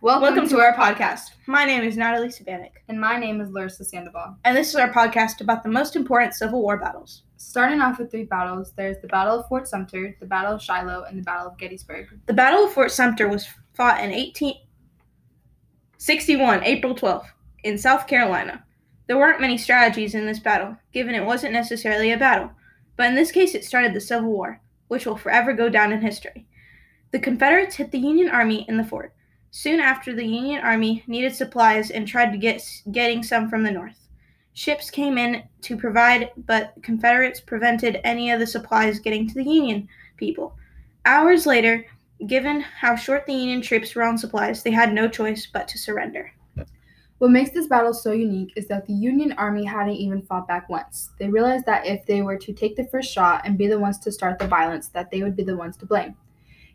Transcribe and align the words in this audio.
Welcome, 0.00 0.48
to 0.48 0.60
our 0.60 0.74
podcast. 0.74 1.30
My 1.46 1.64
name 1.64 1.82
is 1.82 1.96
Natalie 1.96 2.28
Sabanik, 2.28 2.70
And 2.88 3.00
my 3.00 3.18
name 3.18 3.40
is 3.40 3.50
Larissa 3.50 3.84
Sandoval. 3.84 4.36
and 4.44 4.56
this 4.56 4.68
is 4.68 4.76
our 4.76 4.92
podcast 4.92 5.40
about 5.40 5.64
the 5.64 5.68
most 5.68 5.96
important 5.96 6.34
Civil 6.34 6.62
War 6.62 6.76
battles. 6.78 7.24
Starting 7.36 7.80
off 7.80 7.98
with 7.98 8.08
three 8.10 8.22
battles, 8.24 8.72
there's 8.76 8.98
the 9.02 9.08
Battle 9.08 9.40
of 9.40 9.48
Fort 9.48 9.66
Sumter, 9.66 10.16
the 10.20 10.26
Battle 10.26 10.54
of 10.54 10.62
Shiloh, 10.62 11.02
and 11.08 11.18
the 11.18 11.22
Battle 11.24 11.48
of 11.48 11.58
Gettysburg. 11.58 12.06
The 12.26 12.32
Battle 12.32 12.64
of 12.64 12.72
Fort 12.72 12.92
Sumter 12.92 13.26
was 13.28 13.48
fought 13.74 14.00
in 14.02 14.10
1861, 14.10 16.62
April 16.64 16.94
12th, 16.94 17.26
in 17.64 17.76
South 17.76 18.06
Carolina. 18.06 18.64
There 19.08 19.18
weren't 19.18 19.40
many 19.40 19.58
strategies 19.58 20.14
in 20.14 20.26
this 20.26 20.38
battle, 20.38 20.76
given 20.92 21.14
it 21.16 21.24
wasn't 21.24 21.52
necessarily 21.54 22.12
a 22.12 22.16
battle, 22.18 22.50
but 22.96 23.06
in 23.06 23.16
this 23.16 23.32
case 23.32 23.54
it 23.56 23.64
started 23.64 23.94
the 23.94 24.00
Civil 24.00 24.30
War, 24.30 24.60
which 24.86 25.06
will 25.06 25.16
forever 25.16 25.52
go 25.52 25.68
down 25.68 25.90
in 25.92 26.00
history. 26.02 26.46
The 27.10 27.18
Confederates 27.18 27.74
hit 27.76 27.90
the 27.90 27.98
Union 27.98 28.28
Army 28.28 28.64
in 28.68 28.76
the 28.76 28.84
fort. 28.84 29.12
Soon 29.50 29.80
after, 29.80 30.14
the 30.14 30.26
Union 30.26 30.62
Army 30.62 31.02
needed 31.06 31.34
supplies 31.34 31.90
and 31.90 32.06
tried 32.06 32.32
to 32.32 32.38
get 32.38 32.62
getting 32.92 33.22
some 33.22 33.48
from 33.48 33.62
the 33.62 33.70
north. 33.70 34.08
Ships 34.52 34.90
came 34.90 35.18
in 35.18 35.44
to 35.62 35.76
provide, 35.76 36.32
but 36.36 36.74
Confederates 36.82 37.40
prevented 37.40 38.00
any 38.04 38.30
of 38.30 38.40
the 38.40 38.46
supplies 38.46 38.98
getting 38.98 39.28
to 39.28 39.34
the 39.34 39.44
Union 39.44 39.88
people. 40.16 40.56
Hours 41.06 41.46
later, 41.46 41.86
given 42.26 42.60
how 42.60 42.96
short 42.96 43.24
the 43.24 43.32
Union 43.32 43.62
troops 43.62 43.94
were 43.94 44.02
on 44.02 44.18
supplies, 44.18 44.62
they 44.62 44.70
had 44.70 44.92
no 44.92 45.08
choice 45.08 45.46
but 45.46 45.68
to 45.68 45.78
surrender. 45.78 46.32
What 47.18 47.30
makes 47.30 47.50
this 47.50 47.66
battle 47.66 47.94
so 47.94 48.12
unique 48.12 48.52
is 48.54 48.68
that 48.68 48.86
the 48.86 48.92
Union 48.92 49.32
Army 49.32 49.64
hadn't 49.64 49.94
even 49.94 50.22
fought 50.22 50.46
back 50.46 50.68
once. 50.68 51.10
They 51.18 51.28
realized 51.28 51.66
that 51.66 51.86
if 51.86 52.06
they 52.06 52.22
were 52.22 52.36
to 52.38 52.52
take 52.52 52.76
the 52.76 52.86
first 52.86 53.12
shot 53.12 53.42
and 53.44 53.58
be 53.58 53.66
the 53.66 53.78
ones 53.78 53.98
to 54.00 54.12
start 54.12 54.38
the 54.38 54.46
violence, 54.46 54.88
that 54.88 55.10
they 55.10 55.22
would 55.22 55.34
be 55.34 55.42
the 55.42 55.56
ones 55.56 55.76
to 55.78 55.86
blame. 55.86 56.14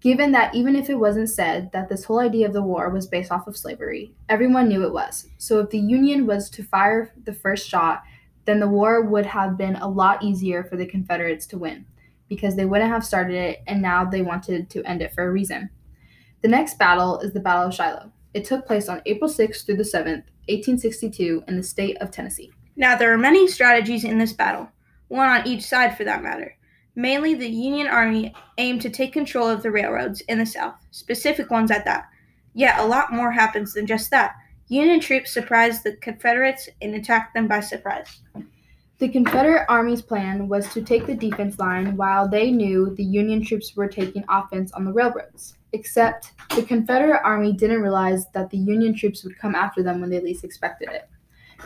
Given 0.00 0.32
that 0.32 0.54
even 0.54 0.76
if 0.76 0.90
it 0.90 0.98
wasn't 0.98 1.30
said 1.30 1.72
that 1.72 1.88
this 1.88 2.04
whole 2.04 2.20
idea 2.20 2.46
of 2.46 2.52
the 2.52 2.62
war 2.62 2.90
was 2.90 3.06
based 3.06 3.32
off 3.32 3.46
of 3.46 3.56
slavery, 3.56 4.12
everyone 4.28 4.68
knew 4.68 4.84
it 4.84 4.92
was. 4.92 5.28
So 5.38 5.58
if 5.60 5.70
the 5.70 5.78
Union 5.78 6.26
was 6.26 6.50
to 6.50 6.62
fire 6.62 7.12
the 7.24 7.32
first 7.32 7.68
shot, 7.68 8.02
then 8.44 8.60
the 8.60 8.68
war 8.68 9.02
would 9.02 9.26
have 9.26 9.56
been 9.56 9.76
a 9.76 9.88
lot 9.88 10.22
easier 10.22 10.62
for 10.64 10.76
the 10.76 10.86
Confederates 10.86 11.46
to 11.46 11.58
win 11.58 11.86
because 12.28 12.56
they 12.56 12.64
wouldn't 12.64 12.90
have 12.90 13.04
started 13.04 13.34
it 13.34 13.62
and 13.66 13.80
now 13.80 14.04
they 14.04 14.22
wanted 14.22 14.68
to 14.70 14.84
end 14.84 15.02
it 15.02 15.14
for 15.14 15.26
a 15.26 15.32
reason. 15.32 15.70
The 16.42 16.48
next 16.48 16.78
battle 16.78 17.18
is 17.20 17.32
the 17.32 17.40
Battle 17.40 17.68
of 17.68 17.74
Shiloh. 17.74 18.12
It 18.34 18.44
took 18.44 18.66
place 18.66 18.88
on 18.88 19.02
April 19.06 19.30
6th 19.30 19.64
through 19.64 19.78
the 19.78 19.82
7th, 19.82 20.24
1862, 20.48 21.44
in 21.48 21.56
the 21.56 21.62
state 21.62 21.96
of 22.02 22.10
Tennessee. 22.10 22.52
Now, 22.76 22.96
there 22.96 23.12
are 23.12 23.18
many 23.18 23.48
strategies 23.48 24.04
in 24.04 24.18
this 24.18 24.34
battle, 24.34 24.68
one 25.08 25.28
on 25.28 25.46
each 25.46 25.62
side 25.62 25.96
for 25.96 26.04
that 26.04 26.22
matter. 26.22 26.56
Mainly, 26.98 27.34
the 27.34 27.48
Union 27.48 27.86
Army 27.86 28.34
aimed 28.56 28.80
to 28.80 28.90
take 28.90 29.12
control 29.12 29.48
of 29.48 29.62
the 29.62 29.70
railroads 29.70 30.22
in 30.22 30.38
the 30.38 30.46
South, 30.46 30.74
specific 30.90 31.50
ones 31.50 31.70
at 31.70 31.84
that. 31.84 32.08
Yet, 32.54 32.78
a 32.78 32.86
lot 32.86 33.12
more 33.12 33.30
happens 33.30 33.74
than 33.74 33.86
just 33.86 34.10
that. 34.10 34.34
Union 34.68 34.98
troops 34.98 35.30
surprised 35.30 35.84
the 35.84 35.96
Confederates 35.96 36.70
and 36.80 36.94
attacked 36.94 37.34
them 37.34 37.46
by 37.46 37.60
surprise. 37.60 38.20
The 38.98 39.10
Confederate 39.10 39.66
Army's 39.68 40.00
plan 40.00 40.48
was 40.48 40.72
to 40.72 40.80
take 40.80 41.04
the 41.04 41.14
defense 41.14 41.58
line 41.58 41.98
while 41.98 42.26
they 42.26 42.50
knew 42.50 42.94
the 42.94 43.04
Union 43.04 43.44
troops 43.44 43.76
were 43.76 43.88
taking 43.88 44.24
offense 44.30 44.72
on 44.72 44.86
the 44.86 44.92
railroads. 44.92 45.58
Except 45.74 46.32
the 46.54 46.62
Confederate 46.62 47.20
Army 47.22 47.52
didn't 47.52 47.82
realize 47.82 48.24
that 48.30 48.48
the 48.48 48.56
Union 48.56 48.94
troops 48.94 49.22
would 49.22 49.38
come 49.38 49.54
after 49.54 49.82
them 49.82 50.00
when 50.00 50.08
they 50.08 50.20
least 50.20 50.44
expected 50.44 50.88
it. 50.88 51.10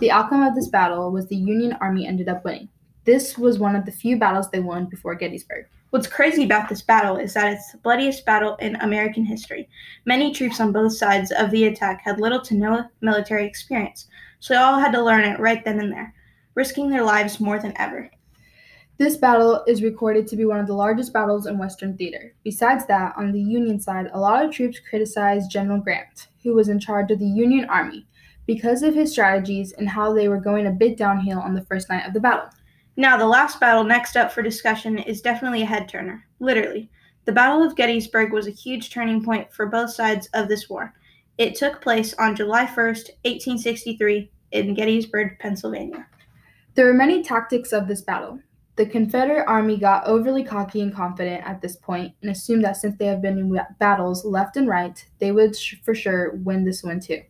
The 0.00 0.10
outcome 0.10 0.42
of 0.42 0.54
this 0.54 0.68
battle 0.68 1.12
was 1.12 1.26
the 1.26 1.36
Union 1.36 1.76
Army 1.82 2.06
ended 2.06 2.30
up 2.30 2.46
winning. 2.46 2.70
This 3.08 3.38
was 3.38 3.58
one 3.58 3.74
of 3.74 3.86
the 3.86 3.90
few 3.90 4.18
battles 4.18 4.50
they 4.50 4.60
won 4.60 4.84
before 4.84 5.14
Gettysburg. 5.14 5.64
What's 5.88 6.06
crazy 6.06 6.44
about 6.44 6.68
this 6.68 6.82
battle 6.82 7.16
is 7.16 7.32
that 7.32 7.50
it's 7.50 7.72
the 7.72 7.78
bloodiest 7.78 8.26
battle 8.26 8.56
in 8.56 8.76
American 8.76 9.24
history. 9.24 9.66
Many 10.04 10.30
troops 10.30 10.60
on 10.60 10.72
both 10.72 10.92
sides 10.92 11.32
of 11.32 11.50
the 11.50 11.64
attack 11.64 12.02
had 12.04 12.20
little 12.20 12.42
to 12.42 12.54
no 12.54 12.84
military 13.00 13.46
experience, 13.46 14.08
so 14.40 14.52
they 14.52 14.60
all 14.60 14.78
had 14.78 14.92
to 14.92 15.02
learn 15.02 15.24
it 15.24 15.40
right 15.40 15.64
then 15.64 15.80
and 15.80 15.90
there, 15.90 16.12
risking 16.54 16.90
their 16.90 17.02
lives 17.02 17.40
more 17.40 17.58
than 17.58 17.72
ever. 17.76 18.10
This 18.98 19.16
battle 19.16 19.64
is 19.66 19.82
recorded 19.82 20.26
to 20.26 20.36
be 20.36 20.44
one 20.44 20.60
of 20.60 20.66
the 20.66 20.74
largest 20.74 21.14
battles 21.14 21.46
in 21.46 21.56
Western 21.56 21.96
theater. 21.96 22.34
Besides 22.44 22.84
that, 22.88 23.14
on 23.16 23.32
the 23.32 23.40
Union 23.40 23.80
side, 23.80 24.10
a 24.12 24.20
lot 24.20 24.44
of 24.44 24.52
troops 24.52 24.80
criticized 24.80 25.50
General 25.50 25.80
Grant, 25.80 26.28
who 26.42 26.52
was 26.52 26.68
in 26.68 26.78
charge 26.78 27.10
of 27.10 27.20
the 27.20 27.24
Union 27.24 27.64
Army, 27.70 28.06
because 28.44 28.82
of 28.82 28.94
his 28.94 29.12
strategies 29.12 29.72
and 29.72 29.88
how 29.88 30.12
they 30.12 30.28
were 30.28 30.38
going 30.38 30.66
a 30.66 30.70
bit 30.70 30.98
downhill 30.98 31.38
on 31.38 31.54
the 31.54 31.64
first 31.64 31.88
night 31.88 32.06
of 32.06 32.12
the 32.12 32.20
battle. 32.20 32.50
Now, 32.98 33.16
the 33.16 33.28
last 33.28 33.60
battle 33.60 33.84
next 33.84 34.16
up 34.16 34.32
for 34.32 34.42
discussion 34.42 34.98
is 34.98 35.22
definitely 35.22 35.62
a 35.62 35.66
head 35.66 35.88
turner, 35.88 36.26
literally. 36.40 36.90
The 37.26 37.32
Battle 37.32 37.62
of 37.62 37.76
Gettysburg 37.76 38.32
was 38.32 38.48
a 38.48 38.50
huge 38.50 38.90
turning 38.90 39.24
point 39.24 39.52
for 39.52 39.66
both 39.66 39.90
sides 39.90 40.28
of 40.34 40.48
this 40.48 40.68
war. 40.68 40.92
It 41.38 41.54
took 41.54 41.80
place 41.80 42.12
on 42.14 42.34
July 42.34 42.66
1st, 42.66 43.10
1863, 43.22 44.32
in 44.50 44.74
Gettysburg, 44.74 45.38
Pennsylvania. 45.38 46.08
There 46.74 46.86
were 46.86 46.92
many 46.92 47.22
tactics 47.22 47.72
of 47.72 47.86
this 47.86 48.00
battle. 48.00 48.40
The 48.74 48.86
Confederate 48.86 49.46
Army 49.46 49.76
got 49.76 50.04
overly 50.04 50.42
cocky 50.42 50.80
and 50.80 50.92
confident 50.92 51.46
at 51.46 51.62
this 51.62 51.76
point 51.76 52.14
and 52.22 52.32
assumed 52.32 52.64
that 52.64 52.78
since 52.78 52.98
they 52.98 53.06
have 53.06 53.22
been 53.22 53.38
in 53.38 53.60
battles 53.78 54.24
left 54.24 54.56
and 54.56 54.66
right, 54.66 55.06
they 55.20 55.30
would 55.30 55.54
sh- 55.54 55.76
for 55.84 55.94
sure 55.94 56.34
win 56.42 56.64
this 56.64 56.82
one 56.82 56.98
too. 56.98 57.22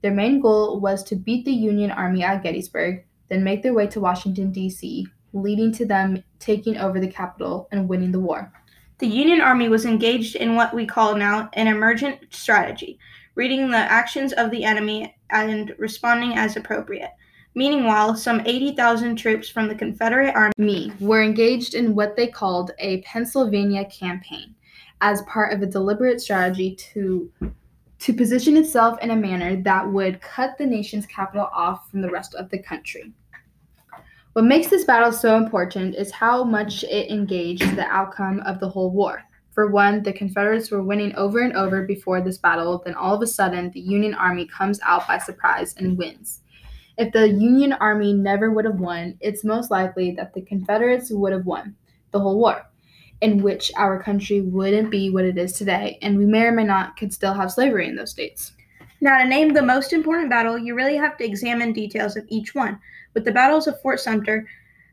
Their 0.00 0.14
main 0.14 0.40
goal 0.40 0.80
was 0.80 1.04
to 1.04 1.14
beat 1.14 1.44
the 1.44 1.52
Union 1.52 1.90
Army 1.90 2.22
at 2.22 2.42
Gettysburg, 2.42 3.04
then 3.30 3.42
make 3.42 3.62
their 3.62 3.72
way 3.72 3.86
to 3.86 4.00
Washington, 4.00 4.52
D.C., 4.52 5.06
leading 5.32 5.72
to 5.72 5.86
them 5.86 6.22
taking 6.38 6.76
over 6.76 7.00
the 7.00 7.08
capital 7.08 7.68
and 7.72 7.88
winning 7.88 8.12
the 8.12 8.20
war. 8.20 8.52
The 8.98 9.06
Union 9.06 9.40
Army 9.40 9.70
was 9.70 9.86
engaged 9.86 10.36
in 10.36 10.56
what 10.56 10.74
we 10.74 10.84
call 10.84 11.16
now 11.16 11.48
an 11.54 11.68
emergent 11.68 12.18
strategy, 12.28 12.98
reading 13.34 13.70
the 13.70 13.78
actions 13.78 14.34
of 14.34 14.50
the 14.50 14.64
enemy 14.64 15.16
and 15.30 15.74
responding 15.78 16.36
as 16.36 16.56
appropriate. 16.56 17.12
Meanwhile, 17.54 18.16
some 18.16 18.42
80,000 18.44 19.16
troops 19.16 19.48
from 19.48 19.68
the 19.68 19.74
Confederate 19.74 20.34
Army 20.34 20.92
were 21.00 21.22
engaged 21.22 21.74
in 21.74 21.94
what 21.94 22.14
they 22.14 22.26
called 22.26 22.72
a 22.78 23.00
Pennsylvania 23.02 23.86
campaign 23.86 24.54
as 25.00 25.22
part 25.22 25.52
of 25.52 25.62
a 25.62 25.66
deliberate 25.66 26.20
strategy 26.20 26.74
to 26.76 27.32
to 28.00 28.14
position 28.14 28.56
itself 28.56 28.98
in 29.02 29.10
a 29.10 29.16
manner 29.16 29.56
that 29.56 29.86
would 29.86 30.22
cut 30.22 30.56
the 30.56 30.64
nation's 30.64 31.04
capital 31.04 31.50
off 31.52 31.90
from 31.90 32.00
the 32.00 32.08
rest 32.08 32.34
of 32.34 32.48
the 32.48 32.58
country. 32.58 33.12
What 34.34 34.44
makes 34.44 34.68
this 34.68 34.84
battle 34.84 35.10
so 35.10 35.36
important 35.36 35.96
is 35.96 36.12
how 36.12 36.44
much 36.44 36.84
it 36.84 37.10
engaged 37.10 37.74
the 37.74 37.86
outcome 37.86 38.38
of 38.46 38.60
the 38.60 38.68
whole 38.68 38.92
war. 38.92 39.24
For 39.50 39.72
one, 39.72 40.04
the 40.04 40.12
Confederates 40.12 40.70
were 40.70 40.84
winning 40.84 41.12
over 41.16 41.40
and 41.40 41.52
over 41.54 41.84
before 41.84 42.20
this 42.20 42.38
battle, 42.38 42.80
then 42.84 42.94
all 42.94 43.16
of 43.16 43.22
a 43.22 43.26
sudden 43.26 43.72
the 43.72 43.80
Union 43.80 44.14
Army 44.14 44.46
comes 44.46 44.78
out 44.84 45.08
by 45.08 45.18
surprise 45.18 45.74
and 45.76 45.98
wins. 45.98 46.42
If 46.96 47.12
the 47.12 47.28
Union 47.28 47.72
Army 47.72 48.12
never 48.12 48.52
would 48.52 48.66
have 48.66 48.78
won, 48.78 49.18
it's 49.20 49.42
most 49.42 49.68
likely 49.68 50.12
that 50.12 50.32
the 50.32 50.42
Confederates 50.42 51.10
would 51.10 51.32
have 51.32 51.46
won 51.46 51.74
the 52.12 52.20
whole 52.20 52.38
war, 52.38 52.64
in 53.20 53.42
which 53.42 53.72
our 53.76 54.00
country 54.00 54.42
wouldn't 54.42 54.92
be 54.92 55.10
what 55.10 55.24
it 55.24 55.38
is 55.38 55.54
today, 55.54 55.98
and 56.02 56.16
we 56.16 56.24
may 56.24 56.44
or 56.44 56.52
may 56.52 56.62
not 56.62 56.96
could 56.96 57.12
still 57.12 57.34
have 57.34 57.50
slavery 57.50 57.88
in 57.88 57.96
those 57.96 58.12
states. 58.12 58.52
Now, 59.00 59.18
to 59.18 59.24
name 59.26 59.54
the 59.54 59.62
most 59.62 59.92
important 59.92 60.28
battle, 60.28 60.58
you 60.58 60.74
really 60.74 60.96
have 60.96 61.16
to 61.18 61.24
examine 61.24 61.72
details 61.72 62.16
of 62.16 62.26
each 62.28 62.54
one. 62.54 62.78
With 63.14 63.24
the 63.24 63.32
battles 63.32 63.66
of 63.66 63.80
Fort 63.80 63.98
Sumter, 63.98 64.46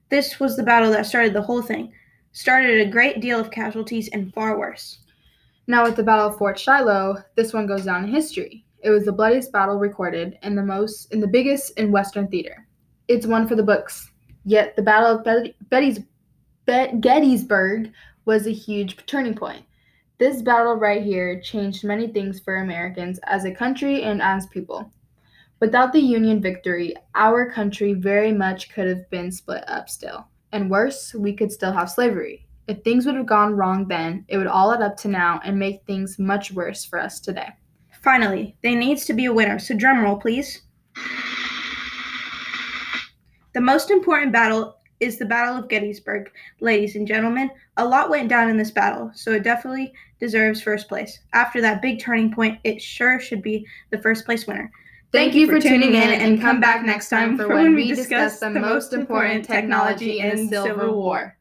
this 0.09 0.39
was 0.39 0.55
the 0.55 0.63
battle 0.63 0.91
that 0.91 1.05
started 1.05 1.33
the 1.33 1.41
whole 1.41 1.61
thing, 1.61 1.91
started 2.31 2.79
a 2.79 2.89
great 2.89 3.19
deal 3.19 3.39
of 3.39 3.51
casualties 3.51 4.09
and 4.13 4.33
far 4.33 4.57
worse. 4.57 4.99
Now, 5.67 5.83
with 5.83 5.97
the 5.97 6.03
Battle 6.03 6.27
of 6.27 6.37
Fort 6.37 6.57
Shiloh, 6.57 7.17
this 7.35 7.51
one 7.51 7.67
goes 7.67 7.83
down 7.83 8.05
in 8.05 8.09
history. 8.09 8.63
It 8.79 8.91
was 8.91 9.03
the 9.03 9.11
bloodiest 9.11 9.51
battle 9.51 9.77
recorded 9.77 10.37
and 10.41 10.57
the 10.57 10.63
most 10.63 11.11
and 11.11 11.21
the 11.21 11.27
biggest 11.27 11.77
in 11.77 11.91
Western 11.91 12.29
theater. 12.29 12.65
It's 13.09 13.25
one 13.25 13.47
for 13.47 13.55
the 13.55 13.63
books. 13.63 14.11
Yet 14.45 14.77
the 14.77 14.81
Battle 14.81 15.17
of 15.19 15.25
Gettysburg 17.01 17.91
was 18.23 18.47
a 18.47 18.51
huge 18.51 19.05
turning 19.05 19.35
point. 19.35 19.65
This 20.19 20.41
battle 20.41 20.73
right 20.73 21.03
here 21.03 21.39
changed 21.39 21.83
many 21.83 22.07
things 22.07 22.39
for 22.39 22.55
Americans 22.55 23.19
as 23.25 23.45
a 23.45 23.53
country 23.53 24.01
and 24.01 24.19
as 24.19 24.47
people. 24.47 24.91
Without 25.59 25.93
the 25.93 25.99
Union 25.99 26.41
victory, 26.41 26.95
our 27.13 27.51
country 27.51 27.93
very 27.93 28.31
much 28.31 28.71
could 28.71 28.87
have 28.87 29.07
been 29.11 29.31
split 29.31 29.63
up 29.67 29.87
still. 29.89 30.27
And 30.51 30.71
worse, 30.71 31.13
we 31.13 31.33
could 31.33 31.51
still 31.51 31.71
have 31.71 31.91
slavery. 31.91 32.47
If 32.67 32.81
things 32.81 33.05
would 33.05 33.13
have 33.13 33.27
gone 33.27 33.53
wrong 33.53 33.87
then, 33.87 34.25
it 34.27 34.39
would 34.39 34.47
all 34.47 34.73
add 34.73 34.81
up 34.81 34.97
to 34.97 35.07
now 35.07 35.39
and 35.43 35.59
make 35.59 35.85
things 35.85 36.17
much 36.17 36.51
worse 36.51 36.83
for 36.83 36.97
us 36.97 37.19
today. 37.19 37.49
Finally, 38.01 38.57
there 38.63 38.75
needs 38.75 39.05
to 39.05 39.13
be 39.13 39.25
a 39.25 39.33
winner, 39.33 39.59
so 39.59 39.77
drum 39.77 40.03
roll, 40.03 40.17
please. 40.17 40.63
The 43.53 43.61
most 43.61 43.91
important 43.91 44.31
battle 44.31 44.76
is 44.99 45.17
the 45.17 45.25
Battle 45.25 45.57
of 45.57 45.69
Gettysburg. 45.69 46.31
Ladies 46.59 46.95
and 46.95 47.07
gentlemen, 47.07 47.49
a 47.77 47.85
lot 47.85 48.09
went 48.09 48.29
down 48.29 48.49
in 48.49 48.57
this 48.57 48.71
battle, 48.71 49.11
so 49.13 49.31
it 49.31 49.43
definitely 49.43 49.93
deserves 50.19 50.61
first 50.61 50.87
place. 50.87 51.19
After 51.33 51.61
that 51.61 51.81
big 51.81 51.99
turning 51.99 52.33
point, 52.33 52.59
it 52.63 52.81
sure 52.81 53.19
should 53.19 53.41
be 53.41 53.65
the 53.91 53.99
first 53.99 54.25
place 54.25 54.47
winner. 54.47 54.71
Thank 55.11 55.35
you 55.35 55.47
for 55.47 55.59
tuning 55.59 55.95
in 55.95 55.95
and 55.95 56.41
come 56.41 56.59
back 56.59 56.85
next 56.85 57.09
time 57.09 57.37
for 57.37 57.47
when 57.47 57.75
we 57.75 57.93
discuss 57.93 58.39
the 58.39 58.49
most 58.49 58.91
important 58.91 59.45
technology 59.45 60.19
in 60.19 60.49
the 60.49 60.63
Civil 60.63 60.95
War. 60.95 61.36